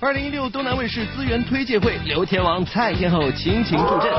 [0.00, 4.10] 二零一六东南卫视资源推介会，刘天王、蔡天后倾情助阵。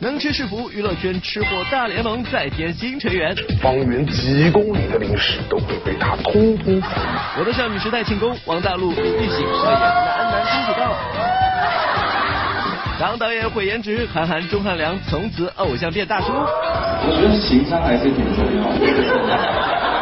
[0.00, 3.34] 能吃是福，娱乐圈吃货大联盟再添新成员。
[3.62, 6.80] 方圆几公里的零食都会被他通通。
[7.38, 10.92] 我的少女时代庆功，王大陆、李玉玺饰演男男亲子档。
[12.98, 16.26] 当导演毁颜值，韩寒、钟汉良从此偶像变大叔。
[16.32, 18.78] 我觉得情商还是挺重要的。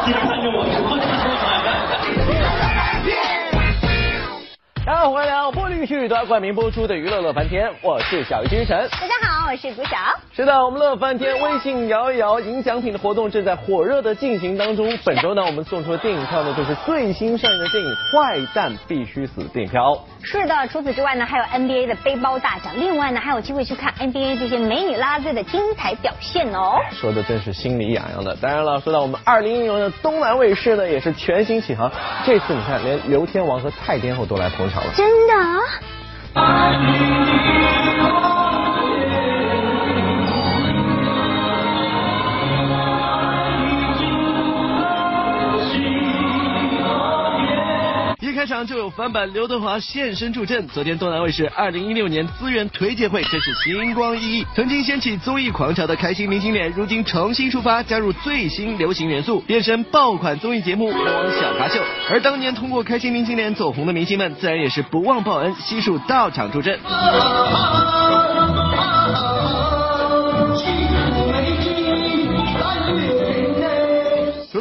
[0.07, 1.73] 你看着我说你说大家
[4.85, 5.51] 好，欢迎来到
[5.83, 8.89] 玻璃区段冠名播出的娱乐乐翻天，我是小鱼精神。
[8.89, 9.97] 大家好，我是古小。
[10.33, 14.97] 是的，我们乐翻天微信摇一摇赢奖品的活动正在火热的进行当中。
[15.05, 19.99] 本周呢，我们送出的电影票呢，就是最新上映的电影《坏蛋必须死》电影票。
[20.23, 26.77] 是的，除此之外呢，还有 NBA 的背包大奖，另外呢，还有机会去看 NBA 这些美女啦啦队的精彩表现哦。
[26.93, 28.37] 说的真是心里痒痒的。
[28.37, 31.91] 当然了，说到我们二零一六年的东南卫视呢，也是全新启航。
[32.25, 34.93] 这次你看，连刘天王和蔡天后都来捧场了。
[34.95, 35.33] 真的？
[36.35, 36.87] 把你
[37.99, 38.12] 的
[48.67, 50.67] 就有翻版刘德华现身助阵。
[50.69, 54.47] 昨天东南卫视二零一六年资源推介会真是星光熠熠。
[54.55, 61.81] 曾经掀起综艺狂潮的开心明星脸，如今重新出发，加入最新流行元素，变身爆款综艺节目《王小咖秀》。
[62.11, 66.79] 而当年通过开心明星脸走红的明星们，自然也是不忘报恩，悉数到场助阵。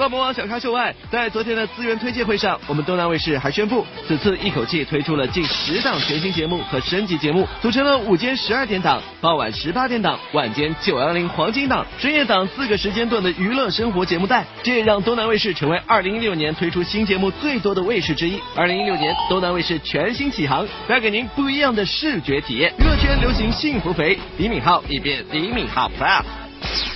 [0.02, 18.42] 大魔王小咖秀外，在昨天的资源推介会上，我们东南卫视还宣布，此次一口气推出了近十档全新节目和升级节目，组成了午间十二点档、傍晚十八点档、晚间九幺零黄金档、深夜档四个时间段的娱乐生活节目带，这也让东南卫视成为二零一六年推出新节目最多的卫视之一。
[18.56, 22.74] 二零一六年，东南卫视全新启航，带给您不一样的视觉体验。
[22.80, 26.41] 娱乐圈流行幸福肥，李敏镐一变李敏镐 Plus。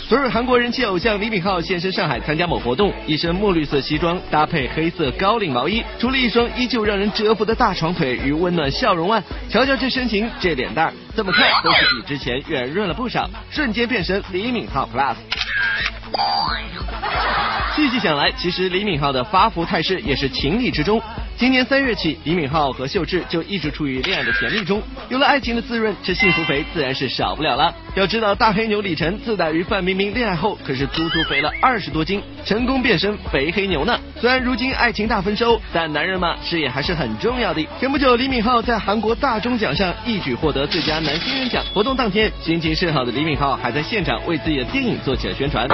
[0.07, 15.15] 昨日，韩国人气偶像李敏镐现身上海参加某活动，一身墨绿色西装搭配黑色高领毛衣，除了一双依旧让人折服的大长腿与温暖笑容外，瞧瞧这身形，这脸蛋儿，怎么看都是比之前圆润了不少，瞬间变身李敏镐 Plus。
[17.75, 21.01] 细细想来，其实李敏镐的发福态势也是情理之中。
[21.37, 27.75] 今年三月起，李敏镐和秀智就一直处于恋爱的甜蜜中，有了爱情的滋润，这幸福肥自然是少不了了。
[27.93, 33.99] 要知道，大黑牛李晨自打与范冰冰恋爱后，可是足足肥了二十多斤，成功变身肥黑牛呢。
[34.21, 37.67] 虽然如今爱情大丰收，但男人嘛，事业还是很重要的。
[37.81, 41.61] 前不久，李敏镐在韩国大钟奖上一举获得最佳男新人奖。
[41.73, 45.67] 活动当天，心情甚好的李敏镐还在现场为自己的电影做起了宣传。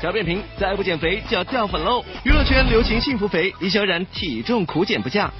[0.00, 2.02] 小扁平再不减肥就要掉粉喽。
[2.24, 5.30] 娱乐圈流行幸福肥，李小冉体重苦减不降。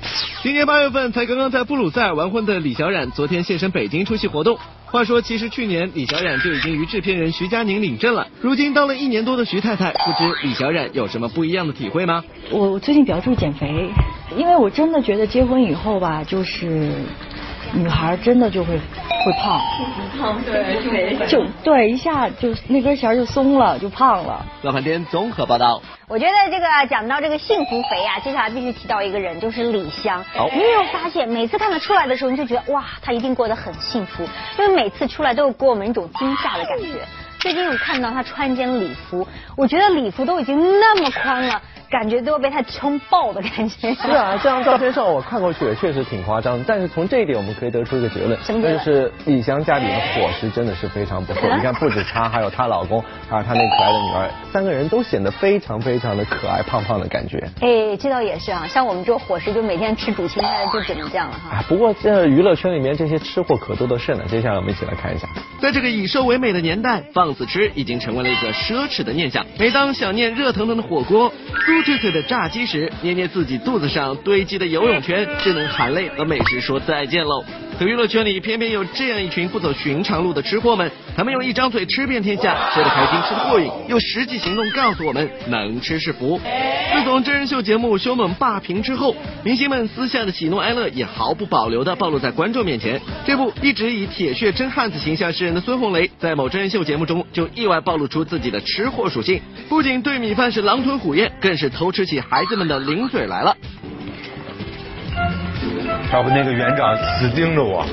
[0.42, 4.58] 今年八月份才刚刚在布鲁塞尔完婚的李小冉昨天现身北京出席活动。
[4.86, 12.22] 话说其实去年李小冉就已经与制片人徐佳宁领证了，如今当了一年多的徐太太，不知李小冉有什么不一样的体会吗？
[12.50, 13.90] 我最近比较注意减肥，
[14.36, 16.92] 因为我真的觉得结婚以后吧，就是……
[17.72, 19.60] 女孩真的就会会胖，
[20.18, 24.44] 胖对，就对一下就那根弦就松了，就胖了。
[24.62, 25.80] 乐翻天综合报道。
[26.06, 30.22] 我觉得这个讲到这个幸福肥啊，接下来必须提到一个人，就是李湘。
[30.34, 37.00] 好你有没有发现，每次看她出来的时候，你就觉得哇，她一定过得很幸福，因为每次出来都有给我们一种惊吓的感觉。
[37.40, 39.26] 最近有看到她穿一件礼服，
[39.56, 41.60] 我觉得礼服都已经那么宽了，
[41.94, 43.94] 感觉都要被他撑爆的感觉。
[43.94, 51.42] 是啊，这张照片上我看过去也确实挺夸张的，但是从这一点我们可以得出一个结论，什么结论那就是李湘家里的伙食真的是非常不错。
[51.54, 53.00] 你看，不止她，还有她老公，
[53.30, 57.48] 还有她那可爱的女儿，三个人都显得非常非常的可爱，胖胖的感觉。
[57.60, 61.58] 哎，这倒也是啊，像我们这伙食就每天吃煮青菜，就只能这样了哈。
[61.58, 64.24] 啊，不过这娱乐圈里面这些吃货可多的是呢。
[64.28, 65.28] 接下来我们一起来看一下，
[65.62, 69.46] 在这个以瘦为美的年代，放肆吃已经成为了一个奢侈的念想。
[69.60, 77.44] 每当想念热腾腾的火锅、酥脆脆的炸鸡时，捏捏自己肚子上堆积的游泳圈，只能含泪和美食说再见喽。
[77.76, 86.40] 可娱乐圈里偏偏有这样一群不走寻常路的吃货们，他们用一张嘴吃遍天下，吃得开心，吃得过瘾，用实际行动告诉我们能吃是福。
[86.92, 93.00] 自从真人秀节目凶猛霸屏之后，明星们私下的喜怒哀乐也毫不保留的暴露在观众面前。
[93.26, 103.56] 这部一直以铁血真汉子形象示人的孙红雷，在某真人秀节目中就意外暴露出自己的吃货属性，不仅对米饭是狼吞虎咽，更是偷吃起孩子们的零嘴来了。
[106.14, 107.84] 要不那个园长死盯着我。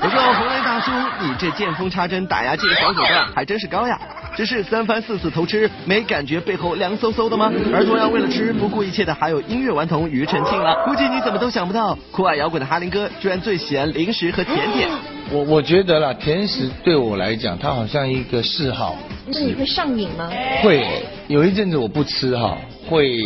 [0.00, 0.90] 不过红雷大叔，
[1.20, 4.00] 你这见缝插针打牙祭的小手段还真是高呀！
[4.34, 7.52] 只是三番四次偷吃，没感觉背后凉飕飕的吗？
[7.74, 10.82] 而同样为了吃不顾一切的还有音乐顽童庾澄庆了。
[10.86, 14.88] 估计你怎么都想不到，酷爱摇滚的哈林哥居然最喜欢零食和甜点。
[15.30, 18.96] 我我觉得啦，甜食对我来讲，它好像一个嗜好。
[19.26, 20.30] 那你会上瘾吗？
[20.62, 20.86] 会，
[21.28, 22.56] 有一阵子我不吃哈，
[22.88, 23.24] 会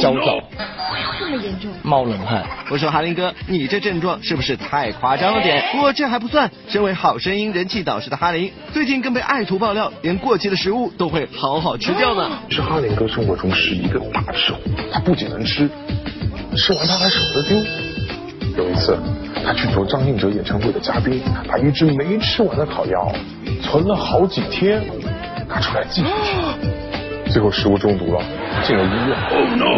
[0.00, 0.40] 焦躁。
[1.20, 1.70] 这么严重？
[1.82, 2.44] 冒冷汗。
[2.70, 5.62] 我说哈林哥，你这症状是不是太夸张了点？
[5.72, 12.30] 不过这还不算，身为好声音人气导师的哈林，最近更被爱徒爆料，连过期的食物都会好好吃掉呢。
[12.50, 14.58] 是哈林哥生活中是一个大吃货，
[14.92, 15.68] 他不仅能吃，
[16.56, 17.56] 吃完他还舍不得丢。
[18.56, 18.98] 有一次，
[19.48, 22.98] 他去做张信哲演唱会的嘉宾，把一只没吃完的烤鸭
[23.62, 24.82] 存了好几天，
[25.48, 26.08] 拿出来继续
[27.24, 28.22] 吃，最后食物中毒了，
[28.62, 29.16] 进了医院。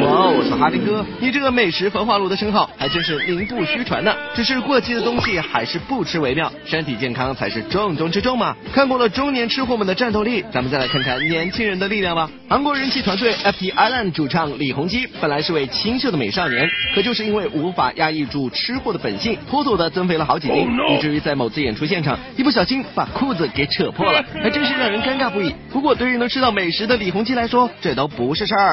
[0.04, 4.14] 哇，我说哈林哥，你这个美食焚化炉的称号还真是名不虚传呢。
[4.34, 8.56] 只是过期的东西还是不吃为妙，身体健康才是重中之重嘛。
[8.72, 12.30] 看过了中年吃货们的战斗力，咱们再来看看年轻人的力量吧。
[12.48, 25.54] 韩国人气团队 FT Island 主唱李弘基本来是位清秀的美少年，可就是因为无法压抑住吃货的本性，妥妥的增肥了好几斤，以至于在某次演出现场一不小心把裤子给扯破了，还真是让人尴尬不已。
[25.72, 28.69] 不过对于能吃到美食的李弘基来说，这都不是事儿。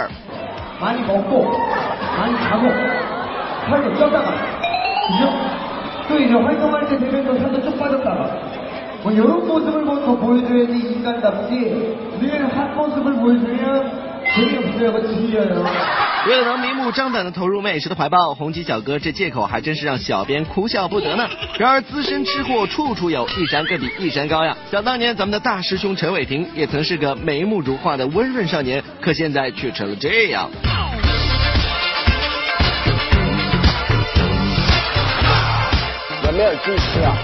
[0.79, 1.43] 많이 먹고
[2.17, 2.69] 많이 자고
[3.69, 4.31] 살도 쪄다가
[5.07, 6.07] 그죠?
[6.07, 8.37] 또 이제 활동할 때 되면 또 살도 쭉 빠졌다가.
[9.03, 11.97] 뭐 이런 모습을 먼저 보여줘야지 인간답지.
[12.19, 13.91] 늘 한 모습을 보여주면
[14.35, 15.07] 재미없어요.
[15.07, 15.63] 질려요
[16.27, 21.25] 为了能明目张胆的投入美食的怀抱，红旗小哥这借口还真是让小编哭笑不得呢。
[21.57, 24.57] 然而资深吃货处处有，一山更比一山高呀。
[24.69, 30.49] 想当年咱们的大师兄陈伟霆也曾是个眉目如画的温润少年，可现在却成了这样。
[36.25, 37.15] 有没有鸡吃啊？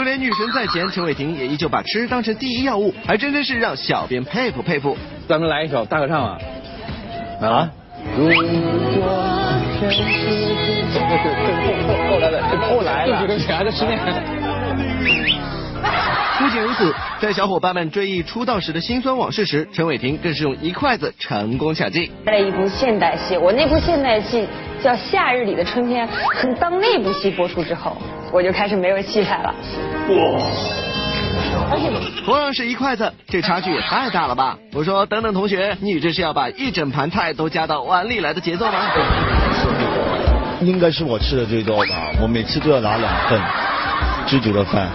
[0.00, 4.96] 就连女神在前，陈伟霆也依旧把吃当成第一要务，还真真是让小编佩服佩服。
[5.28, 6.38] 咱们来一首大合唱啊！
[7.42, 7.70] 啊？
[8.16, 8.32] 如果
[9.78, 11.00] 全世界，
[11.86, 13.26] 后后来的，后来了。
[13.26, 13.94] 对不起啊，这是那
[16.38, 22.10] 不仅如此，在小伙伴们追忆出道时的辛酸往事时，陈伟霆更是用一筷子成功抢镜。
[22.24, 24.48] 拍了一部现代戏，我那部现代戏
[24.82, 26.08] 叫《夏日里的春天》，
[26.58, 27.98] 当那部戏播出之后，
[28.32, 29.54] 我就开始没有气派了。
[30.08, 30.40] 哇！
[32.24, 34.56] 同样是一筷子，这差距也太大了吧！
[34.72, 38.78] 我说，等等同学，你这是要把一整盘菜都加到碗里来的节奏吗？
[40.60, 43.40] 应该是我吃的最多吧，我每次都要拿两份
[44.26, 44.88] 知足的饭。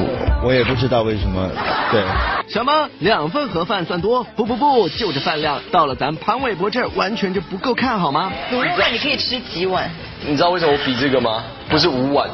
[0.00, 1.48] 我我也不知道为什么，
[1.90, 2.02] 对。
[2.48, 4.24] 什么两份盒饭算多？
[4.34, 8.32] 不不不，就这饭量，到了咱潘玮柏这儿完全就不够看好吗？
[8.52, 9.90] 卤肉饭你可以吃几碗？
[10.26, 11.44] 你知道为什么我比这个吗？
[11.68, 12.28] 不是五碗，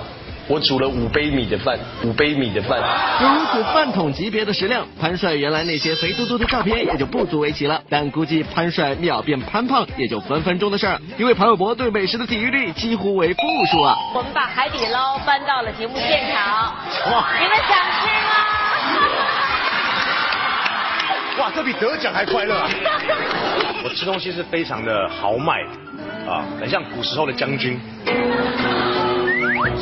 [0.47, 2.79] 我煮了五杯米的饭，五杯米的饭。
[3.23, 7.81] 有如此饭桶级别的食量，潘帅原来那些肥嘟嘟的照片也就不足为奇了。
[7.89, 13.97] 但估计潘帅秒变潘胖也就分分钟的事儿，因为潘玮柏对美食的抵御力几乎为负数啊。
[14.15, 16.75] 我们把海底捞搬到了节目现场，
[17.11, 17.27] 哇！
[17.41, 17.69] 你们想
[18.01, 18.31] 吃吗？
[21.37, 22.69] 哇，这比得奖还快乐啊！
[23.83, 25.63] 我吃东西是非常的豪迈
[26.29, 27.81] 啊，很像古时候的将军，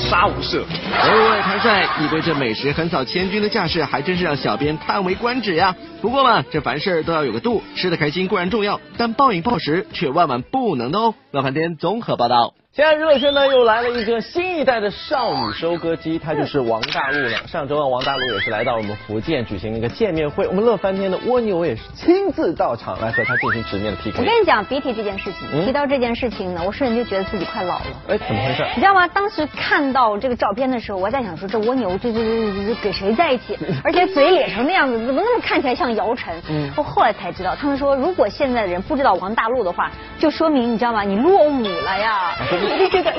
[0.02, 0.62] 杀无赦。
[0.62, 5.74] 喂，谭帅，你对这美食横扫千军的架势，还真是让小编叹为观止呀。
[6.00, 11.14] 不过嘛，这凡事都要有个度，吃的开心固然重要，但暴饮暴食却万万不能的哦。
[11.30, 12.54] 乐饭店综合报道。
[12.74, 17.46] 现在娱乐圈呢又来了一个新一代的少女收割机，她就是王大陆了。
[17.46, 24.18] 上周啊，王大陆也是来到我们福建举行了一个见面会，我们乐翻天的蜗牛也是亲自到场来和她进行直面的 PK。
[24.18, 27.84] 我跟你讲，比起这件事情，嗯提到这件事情呢，我瞬间就觉得自己快老了。
[28.08, 28.64] 哎，怎么回事？
[28.74, 29.06] 你知道吗？
[29.06, 33.58] 当时看到这个照片的时候，我在想说，这蜗牛这这这这这给谁在一起？
[33.84, 36.34] 而且嘴咧成那样子，怎么那么看起来像姚晨？
[36.48, 41.02] 嗯我后来才知道，他们说，如果现在的人不知道王大陆的话，就说明你知道吗？
[41.02, 42.32] 你落伍了呀！
[42.50, 43.12] 我就觉得。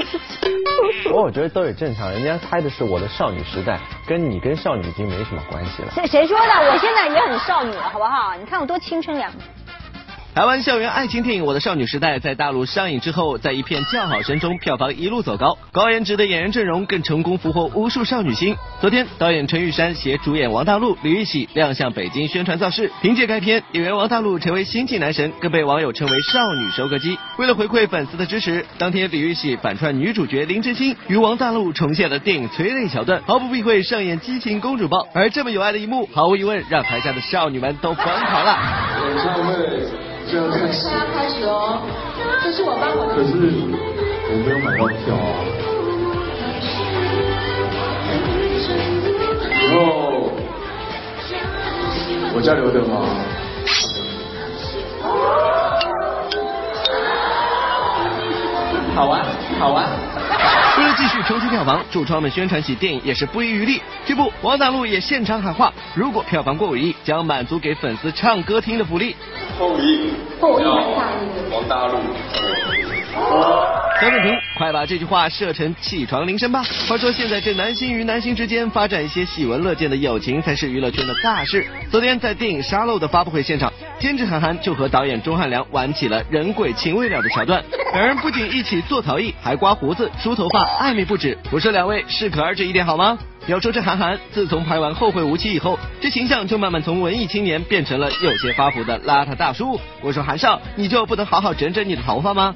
[1.03, 5.91] 不过我觉得都也正常，人家拍的是我的少女时代，跟你跟少女已经没什么关系了。
[5.93, 6.71] 谁谁说的？
[6.71, 8.33] 我现在也很少女了，好不好？
[8.39, 9.31] 你看我多青春样。
[10.33, 18.55] 台湾校园爱情电影《我的少女时代》在大陆上映之后，在一片叫好声中，票房一路走高，高颜值的演员阵容更成功俘获无数少女心。
[18.81, 22.91] 昨天，导演陈玉珊携主演王大陆、李玉玺亮相北京宣传造势。
[23.03, 27.15] 凭借该片，演员王大陆成为新晋男神，更被网友称为少女收割机。
[27.37, 35.07] 为了回馈粉丝的支持，当天李玉玺反串女主角林真心与王大陆重现了电影催泪桥段，毫不避讳上演激情公主抱。
[35.13, 40.02] 而这么有爱的一幕，毫无疑问让台下的少女们都疯狂了。
[40.23, 41.81] 演唱会就要开始，要开始哦，
[42.43, 43.31] 这是我帮我可是
[44.29, 45.27] 我没有买到票啊。
[49.61, 49.77] 以后
[52.35, 52.91] 我叫刘德华。
[58.95, 59.25] 好玩，
[59.59, 59.89] 好玩。
[60.77, 63.81] 为了继续冲击票房，主创们宣传起电影也是不遗余力。
[64.05, 69.15] 这不，王大陆也现场喊话，如果票房过五亿，将满足给粉丝唱歌听的福利。
[69.59, 70.65] 后羿，后羿
[71.51, 71.99] 王大陆。
[74.01, 76.63] 小点评，快把这句话设成起床铃声吧。
[76.89, 81.65] 话说现在这男星与男星之间发展一些喜闻乐见的友情，才是娱乐圈的大事。
[81.91, 87.63] 昨天在电影《沙漏》的发布会现场，监制韩寒就和导演钟汉良玩起了人鬼情未了的桥段。
[87.93, 91.37] 两人不仅一起做陶艺，还刮胡子、梳头发，暧昧不止。
[91.51, 93.17] 我说两位适可而止一点好吗？
[93.47, 99.77] 要说这韩寒，自从拍完《后会无期》以后，这形象就慢慢从文艺青年变成了有些发福的邋遢大叔。
[100.01, 102.55] 我说韩少，你就不能好好整整你的头发吗？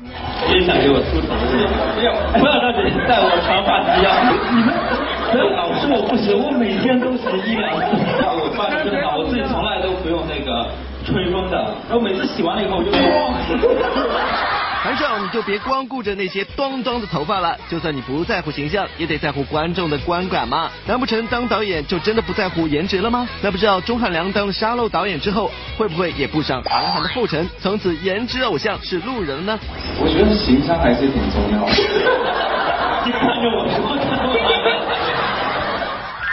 [0.50, 1.74] 也想给我梳头是吗？
[1.94, 4.08] 不要，不要让你带我长发及腰。
[4.56, 4.74] 你们
[5.30, 7.84] 不要老说我不行，我每天都洗一两次。
[8.40, 10.72] 我发现真好，我自己从来都不用那个
[11.04, 11.58] 吹风的，
[11.90, 12.90] 然后每次洗完了以后我就
[14.88, 20.72] 韩少，你就别光顾着那些端端的头发了，就算你不在乎形象，也得在乎观众的观感嘛。
[20.86, 23.28] 难不成当导演就真的不在乎颜值了吗？
[23.42, 29.60] 那不知道钟汉良当了沙漏导演之后，会不会也步上韩寒的后尘，从此颜值偶像是路人呢？
[30.00, 31.72] 我觉得形象还是挺重要的。
[33.04, 33.92] 你看着我说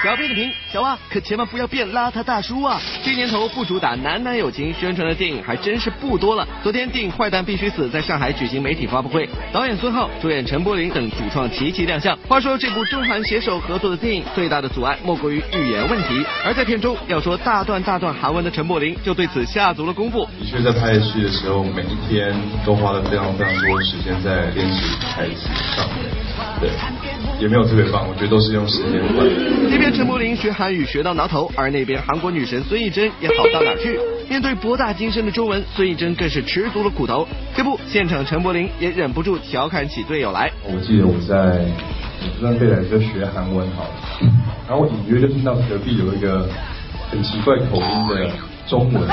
[0.04, 2.78] 小编的评：小蛙可千万不要变邋遢大叔啊！
[3.02, 6.46] 这年头不主打男男友情宣传的电影还真是不多了。
[6.62, 12.14] 昨天电影《坏蛋必须死》在上海举行媒体发布会，导演孙浩、主演陈柏霖等主创齐齐亮相。
[12.28, 16.22] 话说这部中韩携手合作的电影，最大的阻碍莫过于语言问题。
[16.44, 20.28] 而在片中要说大段大段韩文的陈柏霖，就对此下足了功夫。
[20.38, 22.30] 的确，在拍戏的时候，每一天
[22.66, 26.12] 都花了非常非常多的时间在练习台词上面。
[26.60, 26.70] 对，
[27.40, 29.26] 也没有特别棒，我觉得都是用时间换。
[29.70, 33.96] 这边陈柏霖学韩语学到挠头，而那边韩国女神孙艺珍也好到哪去？
[34.28, 37.28] 面对博大精深的中文，孙艺珍更是吃足了苦头。
[37.56, 40.50] 这不，现场陈柏霖也忍不住调侃起队友来。
[40.64, 41.64] 我记得我在
[42.40, 43.90] 我在贝莱就学韩文好了，
[44.68, 46.48] 然后我隐约就听到隔壁有一个
[47.10, 48.28] 很奇怪口音的
[48.66, 49.06] 中文，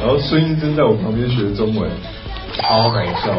[0.00, 1.90] 然后孙艺珍在我旁边学中文，
[2.52, 3.32] 超搞笑，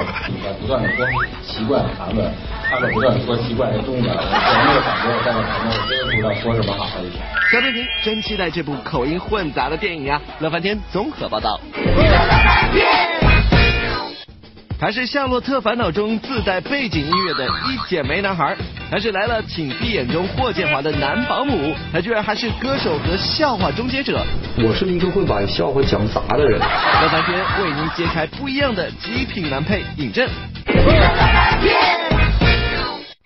[0.60, 1.06] 不断的说
[1.44, 2.32] 奇怪韩文，
[2.70, 4.10] 他们不断的说奇怪的中文，我
[4.66, 6.88] 没有感觉但是反正，我真的不知道说什么好。
[7.52, 10.20] 小点评，真期待这部口音混杂的电影呀！
[10.40, 11.60] 乐翻天综合报道。
[14.80, 18.56] 他是《夏洛特烦恼》中自带背景音乐的一剪梅男孩，
[18.92, 24.24] 还是来了请闭眼中霍建华的男保姆，他居然还是歌手和笑话终结者。
[24.58, 26.60] 我是一个会把笑话讲砸的人。
[26.60, 30.28] 乐翻天为您揭开不一样的极品男配尹正。
[30.28, 32.07] 好，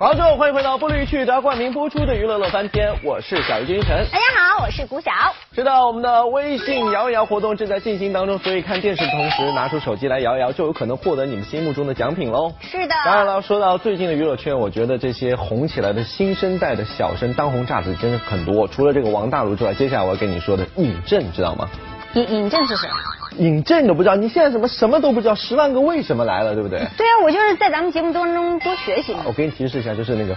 [0.09, 4.03] 之后欢迎回到不离去的冠名播出的娱乐乐翻天，我是小鱼君晨。
[4.11, 4.25] 大家
[4.57, 5.11] 好，我是古晓。
[5.53, 12.51] 知道我们的微信摇一摇活动正在进行当中，所以看电视的同时拿出手机来摇一摇，就有可能获得你们心目中的奖品喽。
[12.59, 12.95] 是的。
[13.05, 18.67] 当然了，说到最近的娱乐圈，我觉得这些红起来的新生代的小生当红炸子真的很多。
[18.67, 21.69] 除了这个王大陆之外，接下来我要跟你说的尹正，知道吗？
[22.15, 22.89] 尹尹正是谁？
[23.37, 25.35] 尹正你都不知道，你现在怎么什么都不知道？
[25.35, 26.79] 十万个为什么来了，对不对？
[26.97, 29.21] 对啊，我就是在咱们节目当中多学习嘛。
[29.25, 30.35] 我给你提示一下，就是那个。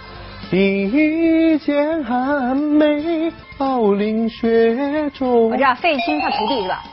[0.51, 5.49] 一见寒梅，傲凌雪中。
[5.49, 6.83] 我知道费玉清他徒弟是吧？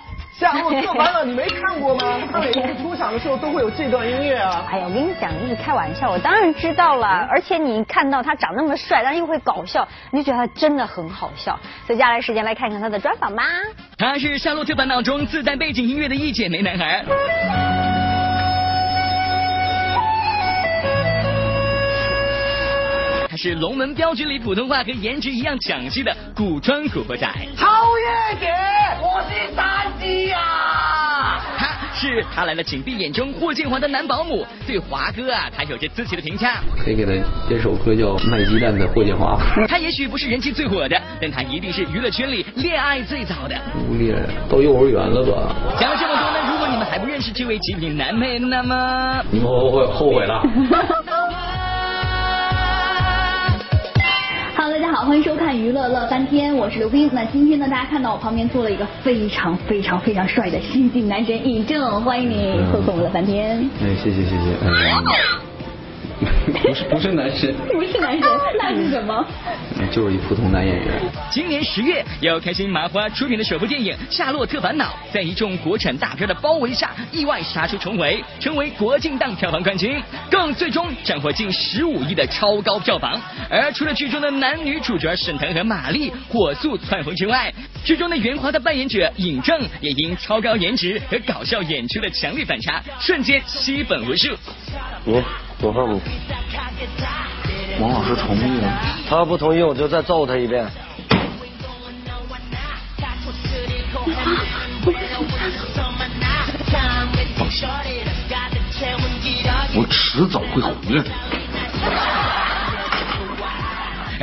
[0.42, 2.18] 夏洛特烦恼你没看过吗？
[2.32, 4.66] 他每次出场的时候都会有这段音乐啊。
[4.68, 7.06] 哎呀，我跟你讲，你是开玩笑，我当然知道了。
[7.30, 11.56] 而且你看到他长那么帅，但是又会搞笑，你就觉得他真的很好笑。
[11.86, 13.44] 所以接下来时间来看看他的专访吧。
[13.96, 17.04] 他是《夏洛特烦恼》中自带背景音乐的一姐妹男孩。
[23.32, 27.26] 他是龙门镖局里普通话和颜值一样抢戏的古装古惑仔。
[27.56, 28.52] 超越姐，
[29.00, 31.40] 我是三弟啊！
[31.56, 36.56] 他是他来了请闭眼中霍建华的男保姆，对华哥啊，他有着自己的评价。
[36.84, 37.12] 可以给他
[37.48, 39.40] 编首歌叫《卖鸡蛋的霍建华》。
[39.66, 43.58] 他也许不是人气最火的，但他一定是娱乐圈里恋爱最早的。
[43.88, 44.14] 无恋
[44.46, 45.56] 到幼儿园了吧？
[45.80, 50.42] 讲了这么多呢，如果你们还不认识这位极品男配，那么你们后悔后悔了。
[55.02, 57.10] 好，欢迎收看娱乐乐翻天，我是刘冰。
[57.12, 63.68] 那今天呢，大家看到我旁边坐了一个非常非常非常帅的新晋男神尹正，欢迎你做客我们乐翻天。
[63.82, 64.56] 哎，谢谢谢谢。
[64.64, 65.41] 嗯，
[66.46, 68.22] 不是不是男神，不是男神，
[68.58, 69.24] 那是什么？
[69.90, 71.00] 就是一普通男演员。
[71.30, 83.20] 今年十月，由开心麻花出品的首部电影《夏洛特烦恼》，在一众国产大片的包围下，意外杀出重围，成为国庆档票房冠军，更最终斩获近十五亿的超高票房。
[83.48, 87.52] 而除了剧中的男女主角沈腾和马丽火速窜红之外，
[87.84, 94.28] 剧中的袁华的扮演者尹正也因超高颜值和搞笑演出的强烈反差，瞬间吸粉无数。
[95.04, 95.22] 你
[95.62, 96.00] 多少路？
[97.78, 100.66] 王老师同意了，他不同意我就再揍他一遍。
[109.74, 111.41] 我迟早会回来的。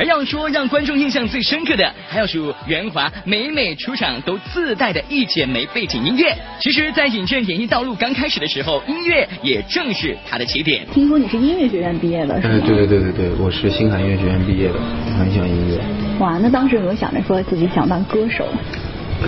[0.00, 6.34] 而要说让观众印象最深刻的，还要数袁华每每出场都自带的一剪梅背景音乐。
[6.58, 10.86] 其实，在尹正演艺道路刚开始的时候，音乐也正是他的起点。
[10.94, 12.54] 听说你是音乐学院毕业的，是吗？
[12.54, 14.80] 哎，对对对对对，我是星海音乐学院毕业的，
[15.18, 15.78] 很喜欢音乐。
[16.18, 18.48] 哇，那当时有没有想着说自己想当歌手？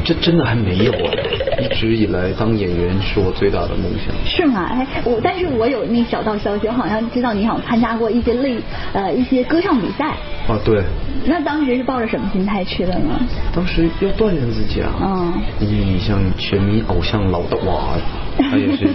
[0.05, 1.13] 这真的还没有啊！
[1.61, 4.15] 一直以来当演员是我最大的梦想。
[4.27, 4.67] 是吗？
[4.71, 8.57] 哎，我但是我有那小道消息，我好像知道你好像参加过一些类
[8.93, 10.17] 呃一些歌唱比赛。
[10.49, 10.83] 啊，对。
[11.25, 13.21] 那当时是抱着什么心态去的呢？
[13.55, 14.91] 当时要锻炼自己啊。
[15.01, 15.33] 嗯。
[15.61, 17.97] 你像全民偶像老大哇，
[18.39, 18.89] 他也是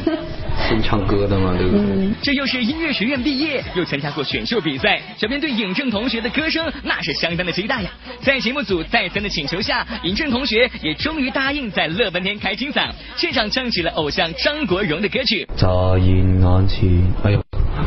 [0.69, 1.81] 会唱歌的嘛，对不对？
[1.81, 2.13] 嗯。
[2.21, 7.89] 这又是音乐学院毕业，又参加过选秀比赛，小编对尹正同学的歌声那是相当的期待呀。
[8.21, 15.47] 在节目组再三的请求下，尹正同学也终于答应在乐半天开金嗓，现场唱起了偶像张国荣的歌曲。
[15.55, 17.41] 乍现眼前，哎呦，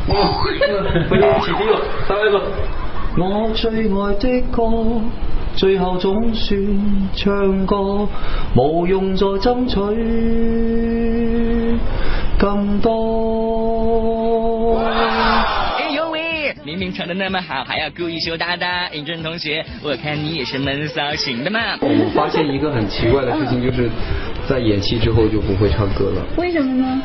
[0.06, 0.14] 不
[1.16, 2.42] 要遲啲喎，得一個。
[3.18, 4.62] 我最愛的歌，
[5.56, 8.08] 最後總算唱歌，
[8.54, 9.76] 無用再爭取
[12.40, 14.78] 更多。
[15.78, 18.88] 哎呦喂，明明唱的那么好，还要故意羞答答。
[18.94, 21.60] 尹正同学，我看你也是闷骚型的嘛。
[21.82, 23.90] 我发现一个很奇怪的事情，就是
[24.48, 26.24] 在演戏之后就不会唱歌了。
[26.38, 27.02] 为什么呢？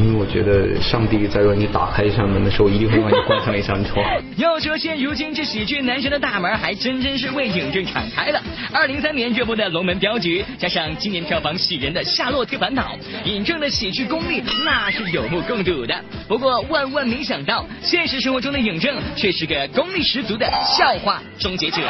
[0.00, 4.04] 因为我觉得上帝在让你打开一扇门的时候，一定会让你关上一扇窗。
[4.36, 8.40] 要说现如今这喜剧男神的大门，还真真是为影正敞开了。
[8.72, 12.96] 二零三年热播的《龙门镖局》，加上今年票房喜人的《夏洛特烦恼》，
[13.28, 15.94] 尹正的喜剧功力那是有目共睹的。
[16.28, 20.46] 不过万万没想到，现实生活中的尹正却是个功力十足的
[20.76, 21.80] 笑话终结者。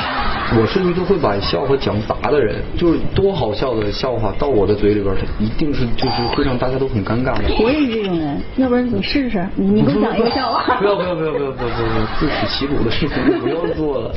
[0.57, 7.45] 我是一个会把笑话讲砸的人，就是多好笑的笑话到我的嘴里边，一定是就是会让大家都很尴尬的。
[7.59, 10.77] 我也是这种人，要不然你试试，你你给我讲一个笑话。
[10.79, 14.15] 不要不要不要不要不要不要，自取其辱的事情就不要做了。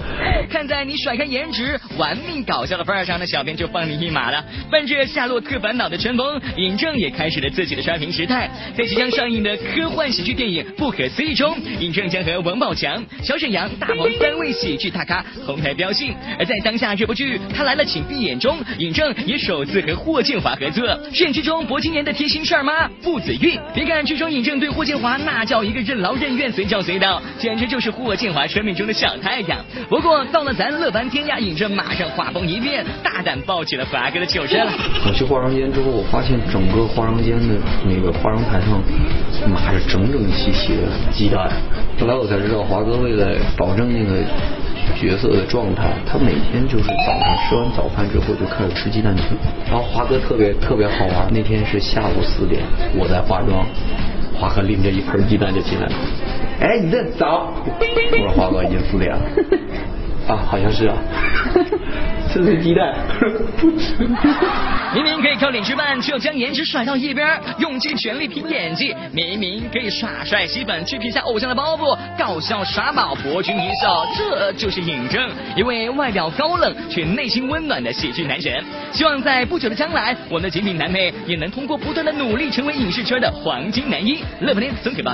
[0.49, 4.43] 看在你甩开颜值、玩命搞笑的份儿上，那小编就放你一马了。
[4.69, 8.49] 伴着《夏洛特烦恼》的春风，尹正也开始了自己的刷屏时代。
[8.75, 16.13] 在即将上映的科幻喜剧电影《不可思议》中，尹正将和王宝强、小沈阳、大鹏三位喜剧大咖同台飙戏。
[16.38, 23.61] 而在当下这部剧《他来了请闭眼》中，尹正也首次和霍建华合作，饰演剧中薄青年的贴心事儿妈傅子韵。
[23.74, 29.63] 别看剧中尹正对霍建华那叫一个任劳任怨、随叫随到，简直就是霍建华生命中的小太阳。
[29.88, 34.71] 不过到了咱乐翻天呀，尹正马上画风一变，大胆抱起了华哥的糗事了。
[35.08, 38.82] 我去化妆间之后，我发现整个化妆间的那个化妆台上
[39.50, 41.50] 码着整整齐齐的鸡蛋。
[41.97, 44.21] 后来我才知道，华哥为了保证那个
[44.96, 49.24] 角色的状态，他每天就是早上吃完早饭之后就开始吃鸡蛋去。
[49.70, 52.62] 然后华哥特别特别好玩，那天是下午四点，
[52.98, 53.65] 我在化妆，
[54.34, 55.94] 华哥拎着一盆鸡蛋就进来了。
[56.60, 57.52] 哎，你这早？
[57.65, 59.22] 我说华哥已经四点了。
[60.28, 60.96] 啊，好像是啊。
[62.32, 62.96] 吃吃鸡蛋，
[64.94, 67.28] 明明可以靠脸吃饭，却要将颜值甩到一边，
[67.60, 68.96] 用尽全力拼演技。
[69.12, 78.63] 明明可以耍帅吸粉，去撇下偶像的包袱，搞笑耍宝博君一笑，这就是尹正，一位外表高冷却内心温暖的喜剧男神。
[78.94, 84.20] 希望在不久的将来，我们的极品男配也能通过不断的努力，成为影视圈的黄金男一。
[84.39, 85.13] 乐不天送给吧。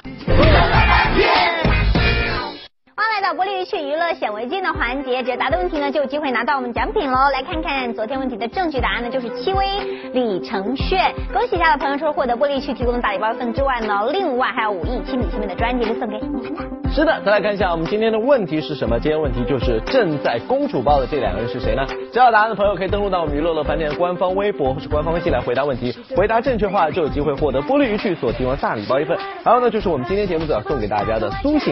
[3.19, 7.17] 来到玻璃鱼趣娱乐显微镜的环节，只要答对问题呢，就有机会拿到我们奖品喽。
[7.33, 9.65] 来看看昨天问题的正确答案呢，就是戚薇、
[10.13, 11.11] 李承铉。
[11.33, 16.63] 恭喜一下的朋友，除了获得玻璃趣提供的大礼包一份之外呢，另外还有五亿亲笔签名的专辑是送给你们的。
[16.93, 18.99] 是的，再来看一下我们今天的问题是什么？
[18.99, 21.83] 今天问题就是正在公主抱的这两个人是谁呢？
[22.13, 29.17] 知道答案的朋友可以登录到我们娱乐乐饭店官方微博或是官方微信来回答问题，回答正确话就有机会获得玻璃鱼趣所提供的大礼包一份。
[29.43, 31.65] 还有呢，就是我们今天节目组要送给大家的苏醒。